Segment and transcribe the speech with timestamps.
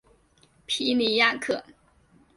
[0.65, 1.63] 皮尼亚克。